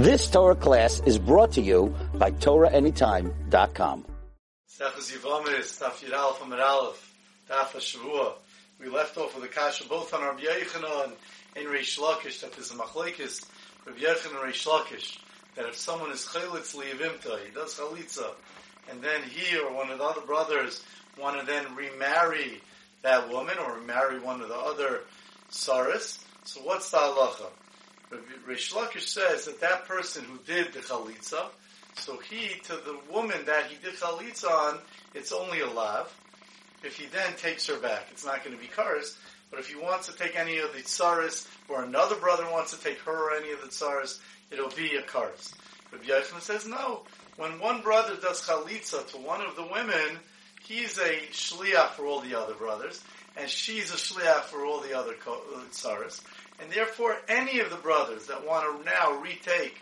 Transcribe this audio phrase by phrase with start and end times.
[0.00, 4.06] This Torah class is brought to you by TorahAnytime.com.
[8.80, 11.12] We left off with the kasha both on Rabbi Yochanan
[11.54, 13.44] and Reish Lakish that there's a machlekes
[13.84, 15.18] Rabbi Yochanan and Reish Lakish
[15.56, 18.30] that if someone is chalitz liyavimta, he does chalitza,
[18.90, 20.82] and then he or one of the other brothers
[21.18, 22.62] want to then remarry
[23.02, 25.00] that woman or remarry one of the other
[25.50, 27.50] saris, so what's the halacha?
[28.12, 31.46] Reish Lakish says that that person who did the chalitza,
[31.94, 34.78] so he, to the woman that he did chalitza on,
[35.14, 36.12] it's only a lav.
[36.82, 39.16] If he then takes her back, it's not going to be karis.
[39.50, 42.82] But if he wants to take any of the tsaris, or another brother wants to
[42.82, 44.18] take her or any of the tsaris,
[44.50, 45.54] it'll be a karis.
[45.90, 47.02] But Yochanan says no.
[47.36, 50.18] When one brother does chalitza to one of the women,
[50.62, 53.02] he's a shliach for all the other brothers,
[53.36, 56.20] and she's a shliach for all the other uh, tsaris.
[56.60, 59.80] And therefore, any of the brothers that want to now retake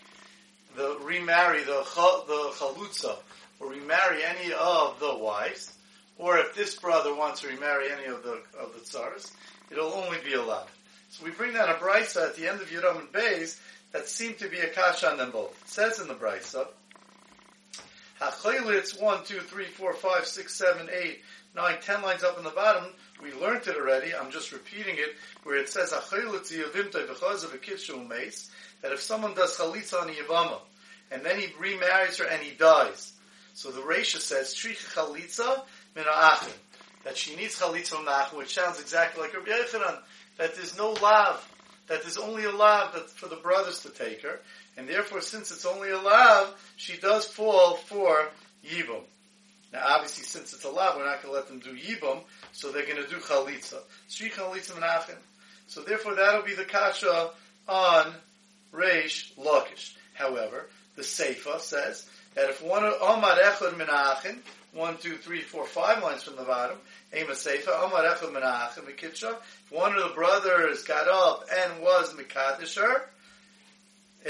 [0.77, 1.85] the remarry the
[2.27, 3.17] the chalutza
[3.61, 5.73] or remarry any of the wives,
[6.19, 9.33] or if this brother wants to remarry any of the of the tsars,
[9.71, 10.69] it'll only be allowed.
[11.11, 13.59] So we bring down a brisa at the end of Yudam and Beis
[13.93, 15.61] that seemed to be a kasha on them both.
[15.63, 16.69] It says in the brisa,
[18.53, 21.21] Hachelitz one, two, three, four, five, six, seven, eight,
[21.55, 22.91] nine, ten lines up in the bottom.
[23.23, 24.15] We learned it already.
[24.15, 28.51] I'm just repeating it, where it says because of a mace
[28.83, 30.61] that if someone does chalitza on yavama
[31.11, 33.13] and then he remarries her and he dies,
[33.55, 35.63] so the Resha says chalitza
[35.97, 36.05] min
[37.05, 39.99] that she needs chalitza from which sounds exactly like Rabbi Yochanan,
[40.37, 41.45] that there's no lav,
[41.89, 44.41] that there's only a lav for the brothers to take her,
[44.77, 48.29] and therefore, since it's only a lav, she does fall for
[48.65, 49.03] yibum.
[49.73, 52.21] Now, obviously, since it's a lav, we're not going to let them do yibum,
[52.53, 53.81] so they're going to do chalitza.
[54.09, 55.17] Shri chalitza menachem.
[55.67, 57.31] So therefore, that'll be the kasha
[57.69, 58.15] on
[58.73, 59.95] Reish Lakish.
[60.15, 64.39] However, the Seifa says that if one Omar Echad Menachem,
[64.73, 66.79] one, two, three, four, five lines from the bottom,
[67.11, 67.27] If
[69.71, 73.01] one of the brothers got up and was Mekadisher,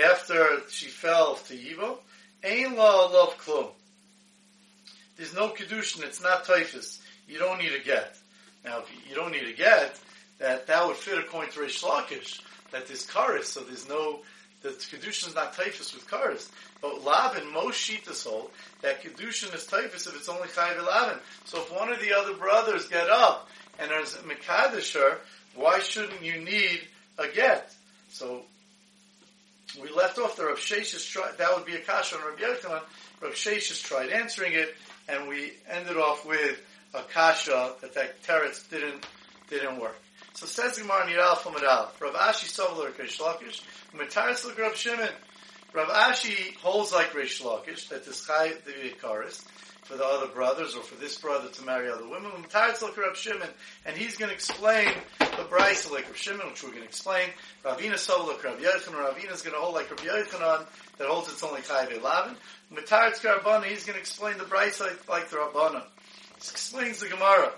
[0.00, 2.00] after she fell to evil,
[2.44, 3.68] Ein law love klum.
[5.16, 6.04] There's no kedushin.
[6.04, 7.00] It's not tofes.
[7.26, 8.16] You don't need a get.
[8.64, 9.98] Now, if you don't need a get,
[10.38, 12.40] that that would fit according to Reish Lakish.
[12.70, 14.20] That there's karis, so there's no
[14.62, 16.50] the kedushin is not tofes with cars.
[16.80, 18.50] But lavin, most shitas hold
[18.82, 21.18] that kedushin is tofes if it's only chayv lavin.
[21.44, 23.48] So if one of the other brothers get up
[23.78, 25.18] and there's a mekadisher,
[25.54, 26.80] why shouldn't you need
[27.18, 27.72] a get?
[28.10, 28.42] So
[29.80, 32.82] we left off the Rav Sheshes tried, that would be a kasha on Rav Yochanan.
[33.20, 34.74] Rav Sheshes tried answering it,
[35.08, 36.60] and we ended off with
[36.94, 39.06] a kasha that that teretz didn't,
[39.50, 40.00] didn't work.
[40.34, 43.60] So says Gemara Niral from Rav Ashi Sovler Reish Lakish,
[43.94, 45.08] Mataris Rav Shimon.
[45.72, 48.72] Rav Ashi holds like Reish Lakish, that this Chai the
[49.02, 49.44] Karis,
[49.82, 52.30] for the other brothers or for this brother to marry other women.
[52.42, 53.48] Mataris Rav Shimon,
[53.84, 57.30] and he's going to explain the brisa like Rav Shimon, which we're going to explain.
[57.64, 60.66] Ravina Sovler Rav Yochanan, Ravina is going to hold like Rav Yochanan,
[60.98, 62.34] that holds it's only Chai Ve'lavin.
[62.72, 65.82] Mataris Karabana, he's going to explain the brisa like, like the Rabbana.
[66.36, 67.50] He explains the Gemara.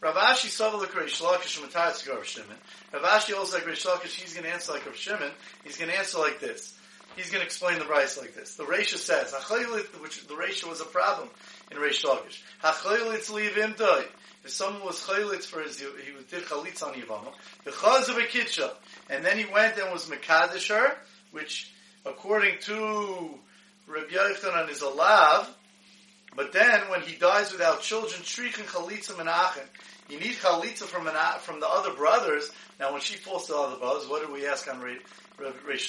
[0.00, 2.56] Rav Ashi Sovel like Reish Lakish Matatz Rav Shimon.
[2.92, 5.30] Rav Ashi also like Reish Lakish, he's going to answer like Rav Shimon.
[5.64, 6.74] He's going to answer like this.
[7.16, 8.54] He's going to explain the price like this.
[8.54, 9.34] The Reisha says,
[10.00, 11.28] which the Reisha was a problem
[11.72, 12.40] in Reish Lakish.
[12.62, 14.04] Hachaylit leave him die.
[14.44, 15.86] If someone was chaylit for his, he
[16.30, 17.32] did chalitz on Yivama,
[17.64, 18.70] the chaz of a kitcha,
[19.10, 20.94] and then he went and was mekadisher,
[21.32, 21.72] which
[22.06, 23.38] according to
[23.86, 25.54] Rabbi Yochanan is a lav,
[26.38, 29.66] but then, when he dies without children, shrichen chalitza menachem.
[30.08, 31.08] You need chalitza from,
[31.40, 32.52] from the other brothers.
[32.78, 35.00] Now, when she falls to the other brothers, what do we ask on Reish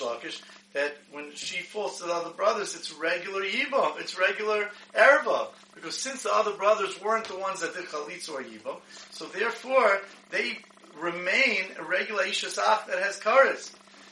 [0.02, 0.42] Lakish?
[0.74, 5.50] That when she falls to the other brothers, it's regular yibam, it's regular erva.
[5.76, 8.78] Because since the other brothers weren't the ones that did chalitza or yibam,
[9.12, 10.00] so therefore,
[10.32, 10.58] they
[11.00, 13.72] remain a regular ishasach that has karis.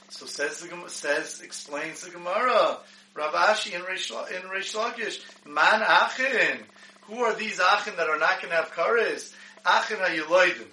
[0.09, 2.77] So says the says explains the Gemara.
[3.17, 6.59] Rav Ashi and in Reish Lakish, Man Achin.
[7.07, 9.33] Who are these Achin that are not going to have kares?
[9.65, 10.67] Achin HaYeloidim.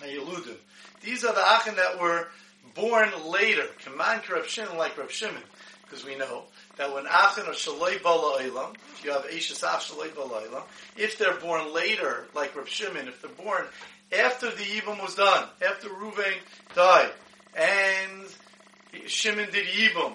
[0.00, 0.56] HaYeludim.
[1.02, 2.28] These are the Achin that were
[2.74, 3.64] born later.
[3.84, 5.42] Command Rav Shimon like Rav Shimon.
[5.82, 6.44] Because we know
[6.76, 10.62] that when Achin are Shaloi Bala Olam, if you have Eishas Ach Shaloi Bala Olam,
[10.96, 13.64] if they're born later, like Rav Shimon, if they're born
[14.12, 16.36] after the Yibam was done, after Ruvain
[16.74, 17.10] died,
[17.54, 18.24] and
[19.06, 20.14] Shimon did Yibam,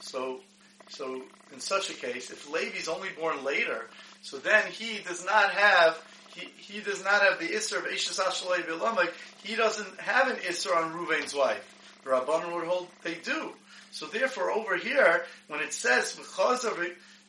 [0.00, 0.40] so
[0.92, 1.22] so
[1.52, 3.88] in such a case, if Levi is only born later,
[4.20, 5.98] so then he does not have
[6.34, 9.10] he, he does not have the Isser of Eishas Ashalei
[9.42, 11.62] He doesn't have an Isser on Ruvain's wife.
[12.04, 13.52] The Rabban would hold they do.
[13.90, 16.78] So therefore, over here, when it says because of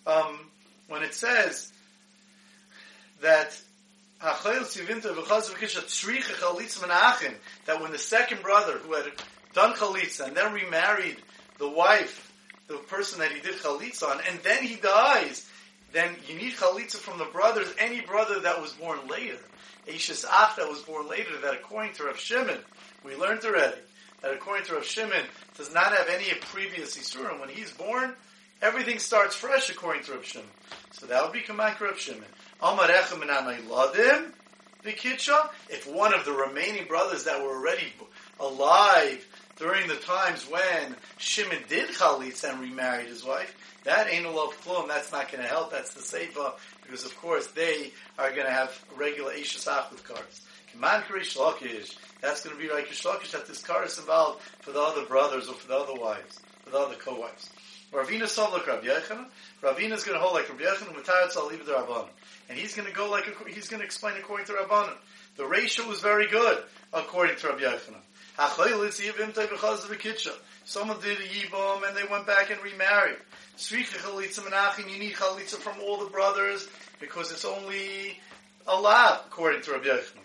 [0.07, 0.39] um,
[0.87, 1.71] when it says
[3.21, 3.57] that
[4.21, 4.41] that
[7.81, 9.05] when the second brother who had
[9.53, 11.17] done chalitza and then remarried
[11.59, 12.32] the wife,
[12.67, 15.49] the person that he did chalitza on, and then he dies,
[15.91, 19.39] then you need chalitza from the brothers, any brother that was born later.
[19.87, 22.59] Ashes Ach that was born later, that according to Rav Shimon,
[23.03, 23.77] we learned already,
[24.21, 25.23] that according to Rav Shimon,
[25.57, 27.39] does not have any previous Yisurim.
[27.39, 28.13] When he's born,
[28.61, 30.47] everything starts fresh according to Rav Shimon.
[30.91, 32.23] So that would be Kamak Rav Shimon.
[32.61, 33.21] Amar Echem
[33.67, 34.31] Ladim,
[34.85, 37.93] Vikitcha, if one of the remaining brothers that were already
[38.39, 39.25] alive
[39.57, 44.59] during the times when Shimon did chalitz and remarried his wife, that ain't a love
[44.65, 44.87] klum.
[44.87, 45.71] That's not going to help.
[45.71, 50.41] That's the seifa because of course they are going to have regular ishasach with cars.
[50.71, 51.95] Command Karish Lakish.
[52.21, 55.47] That's going to be like Lakish that this car is involved for the other brothers
[55.47, 57.49] or for the other wives, for the other co-wives.
[57.91, 59.27] Ravina saw like Rabbi Yochanan.
[59.61, 60.95] Ravina is going to hold like Rabbi Yochanan.
[60.95, 62.05] Matarat I'll leave it to
[62.49, 64.95] And he's going to go like, a, he's going to explain according to Rabbanan.
[65.37, 68.01] The ratio was very good according to Rabbi Yochanan.
[70.65, 73.17] Someone did a yibam and they went back and remarried.
[73.57, 76.67] From all the brothers
[76.99, 78.19] because it's only
[78.67, 80.19] a lot according to Rabbi Yochanan.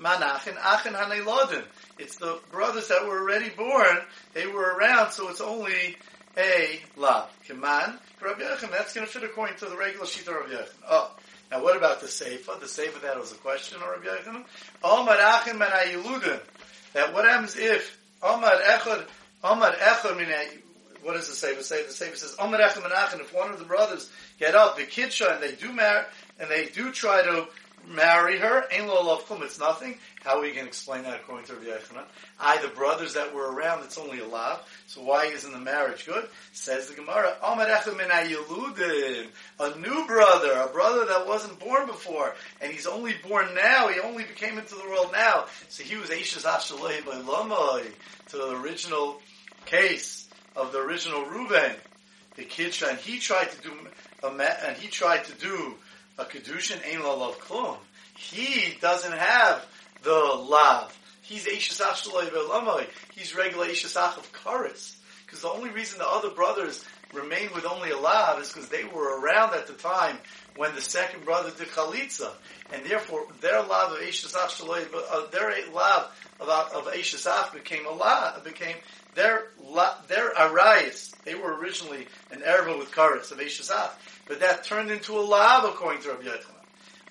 [0.00, 1.64] Manachin, Achin Haneiladin.
[1.98, 3.98] It's the brothers that were already born,
[4.34, 5.96] they were around, so it's only
[6.36, 7.30] a lav.
[7.46, 10.68] Keman, Rabbi Yochanan, that's going to fit according to the regular sheet of Rabbi Yochanan.
[10.88, 11.14] Oh,
[11.50, 12.58] now what about the Seifa?
[12.58, 14.44] The Seifa, that was a question of Rabbi Yochanan.
[14.82, 16.40] Omar Achim Manayiludin.
[16.94, 19.06] That what happens if Omar Echad,
[19.42, 20.58] Omar Echad Minay,
[21.02, 21.82] what does the Seifa say?
[21.82, 25.34] The Seifa says, Omar Echad Menachin, if one of the brothers get up, the Kitsha,
[25.34, 26.04] and they do marry,
[26.38, 27.48] and they do try to
[27.88, 29.98] marry her, ain't lo love kum, it's nothing.
[30.22, 32.04] How are you going to explain that according to Rabbi Yochanan?
[32.38, 34.66] I, the brothers that were around, it's only a lot.
[34.86, 36.28] So why isn't the marriage good?
[36.52, 37.34] Says the Gemara,
[39.60, 44.00] a new brother, a brother that wasn't born before, and he's only born now, he
[44.00, 45.46] only became into the world now.
[45.68, 47.84] So he was Eishas Ashalei by Lamai,
[48.28, 49.20] to the original
[49.66, 51.74] case of the original Reuven,
[52.36, 53.72] the Kitsha, and he tried to do,
[54.22, 55.74] and he tried to do
[56.18, 57.76] a kedushin ein love klum.
[58.16, 59.64] He doesn't have
[60.02, 60.96] the love.
[61.22, 62.86] He's eishasach ve'lamoi.
[63.14, 64.96] He's regular eishasach of karetz.
[65.24, 68.84] Because the only reason the other brothers remained with only a lav is because they
[68.84, 70.18] were around at the time
[70.56, 72.30] when the second brother did chalitza,
[72.72, 76.10] and therefore their lav of eishasach uh, their lav
[76.40, 78.76] of of eishasach became a lav, became
[79.14, 79.44] their
[80.08, 81.14] their arayis.
[81.24, 83.90] They were originally an erva with karetz of eishasach.
[84.26, 86.62] But that turned into a lav according to Rabbi Yochanan.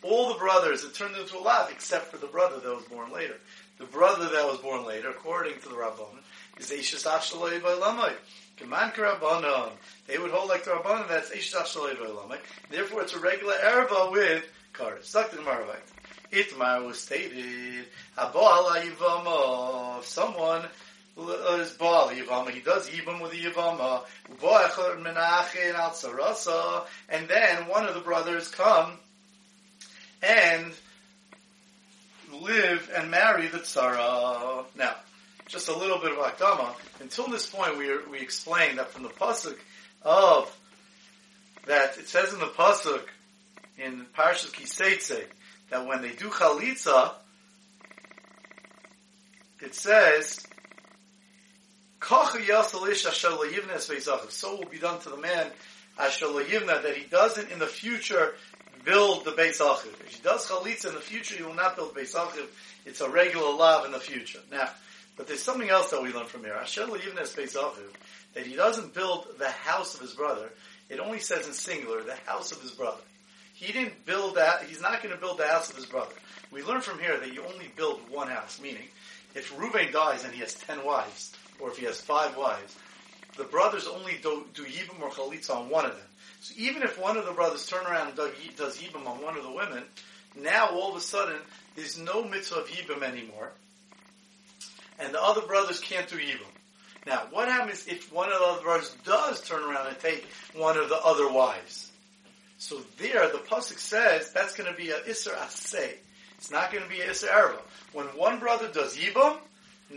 [0.03, 3.12] All the brothers, it turned into a lav, except for the brother that was born
[3.12, 3.36] later.
[3.77, 6.21] The brother that was born later, according to the Rabbanon,
[6.57, 8.13] is Eishas Afshaloi Bailamai.
[8.57, 9.71] Keman Rabbanon.
[10.07, 12.38] They would hold like the Rabbanon, that's Eishas Afshaloi Bailamai.
[12.69, 14.44] Therefore, it's a regular erva with
[14.74, 15.06] kares.
[15.06, 15.77] Suck the Gemara
[16.31, 17.86] Itmar was stated,
[20.03, 20.65] someone
[21.18, 22.52] is Baal Yivama.
[22.52, 24.04] He does Yibam with the Yivama.
[27.10, 28.94] And then one of the brothers come
[30.22, 30.74] and
[32.42, 34.66] live and marry the Tzara.
[34.75, 34.96] Now,
[35.48, 36.74] just a little bit of Akdama.
[37.02, 39.58] Until this point, we, we explained that from the Pasuk
[40.04, 40.56] of,
[41.68, 43.03] that it says in the Pasuk,
[43.77, 45.25] in Parashas Kiseitze,
[45.70, 47.13] that when they do Chalitza,
[49.62, 50.46] it says,
[54.29, 55.48] so will be done to the man
[55.98, 58.34] that he doesn't in the future
[58.84, 59.93] build the Beis Achiv.
[60.01, 62.48] If he does chalitza in the future, he will not build Beis Achiv.
[62.86, 64.39] It's a regular love in the future.
[64.51, 64.70] Now,
[65.15, 66.53] but there's something else that we learn from here.
[66.53, 67.75] Asher Achiv,
[68.34, 70.50] that he doesn't build the house of his brother.
[70.89, 73.01] It only says in singular, the house of his brother.
[73.53, 76.15] He didn't build that, he's not going to build the house of his brother.
[76.51, 78.88] We learn from here that you only build one house, meaning,
[79.36, 82.75] if Reuven dies and he has ten wives, or if he has five wives,
[83.38, 86.08] the brothers only do, do Yibam or Chalitza on one of them.
[86.41, 88.18] So even if one of the brothers turn around and
[88.58, 89.84] does Yibam on one of the women,
[90.36, 91.38] now all of a sudden
[91.75, 93.51] there's no mitzvah of Yibam anymore,
[95.00, 96.46] and the other brothers can't do Yibam.
[97.08, 100.77] Now, what happens if one of the other brothers does turn around and take one
[100.77, 101.91] of the other wives?
[102.58, 105.94] So there, the pasuk says that's going to be a iser asay.
[106.38, 107.60] It's not going to be a iser erva.
[107.94, 109.38] When one brother does yibam,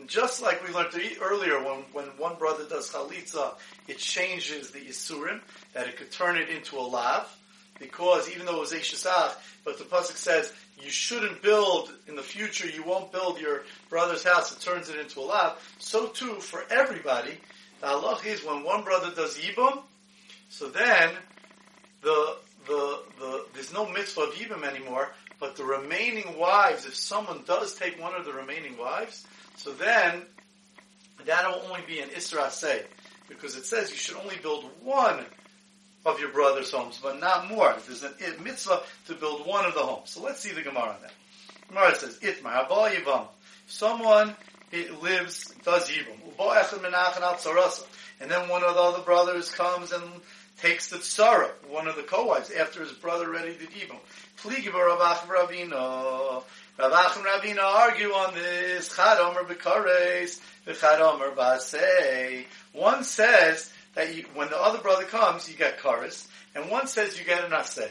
[0.06, 3.54] just like we learned earlier, when, when one brother does chalitza,
[3.88, 5.40] it changes the isurim,
[5.72, 7.26] that it could turn it into a lav,
[7.78, 9.34] because even though it was Eishasach,
[9.64, 14.24] but the Pasuk says, you shouldn't build, in the future, you won't build your brother's
[14.24, 15.74] house, it turns it into a lav.
[15.78, 17.38] So too, for everybody,
[17.84, 19.82] The halach is when one brother does yibum,
[20.48, 21.10] so then
[22.00, 22.36] the
[22.66, 25.10] the the there's no mitzvah of yibum anymore.
[25.38, 30.22] But the remaining wives, if someone does take one of the remaining wives, so then
[31.24, 32.82] that will only be an isra
[33.28, 35.24] because it says you should only build one
[36.04, 37.74] of your brother's homes, but not more.
[37.86, 40.10] There's a mitzvah to build one of the homes.
[40.10, 41.12] So let's see the Gemara on that.
[41.68, 43.26] Gemara says, Itmar, Abba Yivam.
[43.66, 44.36] Someone
[44.70, 46.20] it lives, does Yivam.
[48.20, 50.02] And then one of the other brothers comes and
[50.60, 53.98] takes the tsara, one of the co-wives, after his brother already did Yivam.
[54.42, 56.42] Pligiba Rav Acha Ravina.
[56.78, 58.94] Rav Acha and Ravina argue on this.
[58.94, 60.40] Chad Omer Bekares,
[60.80, 61.30] Chad Omer.
[62.72, 67.18] One says that you, when the other brother comes, you get kares, and one says
[67.18, 67.90] you get an asay.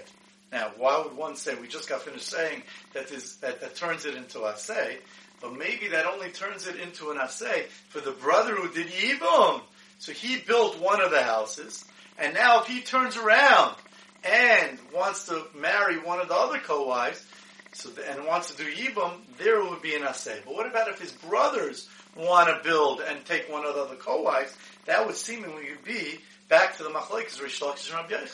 [0.52, 2.62] Now, why would one say, we just got finished saying
[2.94, 4.98] that, is, that, that turns it into asay,
[5.42, 9.62] but maybe that only turns it into an asay for the brother who did yibum.
[10.00, 11.86] So he built one of the houses,
[12.20, 13.76] and now if he turns around
[14.24, 17.26] and wants to marry one of the other co-wives,
[17.74, 20.40] so and wants to do yibum, there would be an asay.
[20.46, 23.96] But what about if his brothers want to build and take one of the other
[23.96, 24.56] co-wives?
[24.86, 28.26] That would seemingly be back to the machlekes Rish Lakish and Rabbi.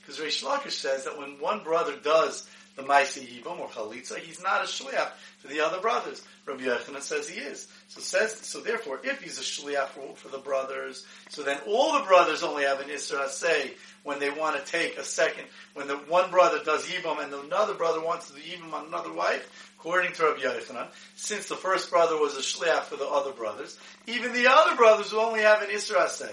[0.00, 2.48] Because Rish Lakish says that when one brother does
[2.78, 6.22] the Maisi Yibum or Chalitza, he's not a shliach for the other brothers.
[6.46, 7.66] Rabbi Yochanan says he is.
[7.88, 8.60] So says so.
[8.60, 12.62] Therefore, if he's a shliach for, for the brothers, so then all the brothers only
[12.62, 15.44] have an isra say when they want to take a second.
[15.74, 19.12] When the one brother does yibum and another brother wants to do yibum on another
[19.12, 23.32] wife, according to Rabbi Yochanan, since the first brother was a shliach for the other
[23.32, 26.32] brothers, even the other brothers will only have an isra say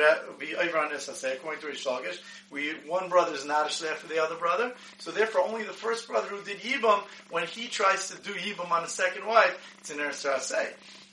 [0.00, 2.18] Uh, would be over on according to Lakish,
[2.50, 5.72] we one brother is not a shleach for the other brother, so therefore only the
[5.72, 9.54] first brother who did yibum, when he tries to do yibum on a second wife,
[9.80, 10.68] it's an ersasei.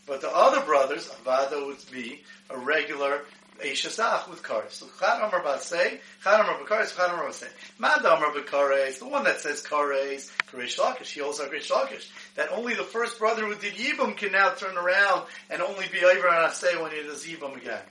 [0.07, 3.21] But the other brothers, avada would be a regular
[3.61, 4.71] Eishasach with kares.
[4.71, 7.49] So Chad Amar Basei, Chad Amar Bakares, Chad Amar Basei.
[7.77, 12.73] Mad Amar the one that says kares, Rish Lakish, he like Rish Lakish, that only
[12.73, 16.49] the first brother who did Yibum can now turn around and only be over on
[16.49, 17.81] Asay when he does Yibum again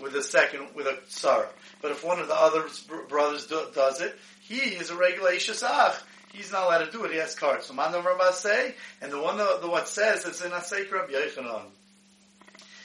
[0.00, 1.48] with a second, with a tsar.
[1.80, 2.64] But if one of the other
[3.08, 5.94] brothers do, does it, he is a regular Ishasach.
[6.32, 7.12] He's not allowed to do it.
[7.12, 7.66] He has cards.
[7.66, 11.12] So Mandam Rabba say, and the one the what says it's in a Asek Rabbi
[11.12, 11.64] Yochanan.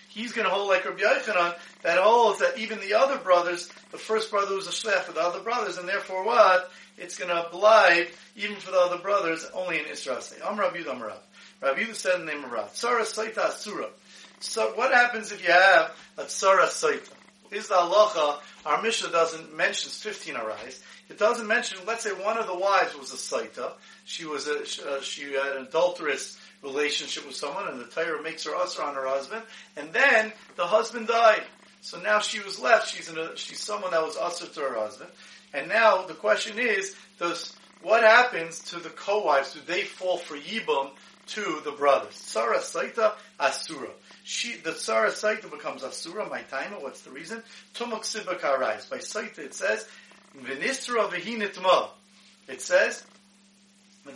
[0.09, 3.97] He's going to hold like Rabbi Yochanan that holds that even the other brothers, the
[3.97, 6.71] first brother was a shlech for the other brothers, and therefore what?
[6.97, 10.19] It's going to blind even for the other brothers only in Israel.
[10.43, 11.19] Am Rabbi Yudam Rav.
[11.61, 12.73] Rabbi Yudam said the name of Rav.
[12.73, 13.89] Tzara Saita Asura.
[14.39, 17.09] So what happens if you have a tzara saita?
[17.49, 20.83] Is the halacha, our Mishnah doesn't mention 15 arise.
[21.09, 23.71] It doesn't mention, let's say one of the wives was a saita.
[24.05, 28.43] She was a, uh, she had an adulterous relationship with someone and the Torah makes
[28.43, 29.41] her usher on her husband.
[29.75, 31.43] And then the husband died.
[31.81, 32.93] So now she was left.
[32.93, 35.09] She's a, she's someone that was usher to her husband.
[35.53, 39.53] And now the question is, does, what happens to the co-wives?
[39.53, 40.91] Do they fall for yibum
[41.27, 42.13] to the brothers?
[42.13, 43.89] Tzara Saita Asura
[44.27, 46.75] she, the Tsara Saita becomes Asura, my timer.
[46.81, 47.41] What's the reason?
[47.73, 48.85] Tumuk Sibaka rise.
[48.85, 49.87] By Saita it says,
[50.37, 51.87] Vinistra Vihinitma.
[52.49, 53.05] It says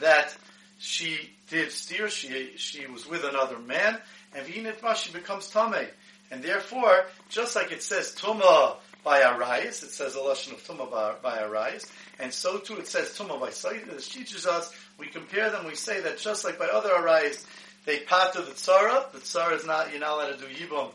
[0.01, 0.35] that
[0.79, 3.99] she did steer, she, she was with another man,
[4.35, 5.87] and Vihinitma, she becomes Tame.
[6.29, 8.75] And therefore, just like it says Tuma
[9.05, 11.71] by Arayas, it says a lesson of Tuma by, by
[12.19, 13.89] and so too it says Tuma by Saita.
[13.89, 17.45] This teaches us, we compare them, we say that just like by other Arayas,
[17.85, 19.11] they pater the tzara.
[19.11, 20.91] The tzara is not, you're not allowed to do yibum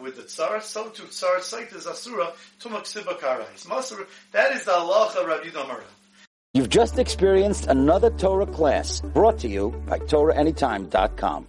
[0.00, 0.62] with the tzara.
[0.62, 3.46] So to tzara site is asura tumak sibakara.
[4.32, 5.84] That is the halacha Rabbi Yudamara.
[6.54, 11.46] You've just experienced another Torah class brought to you by TorahAnytime.com.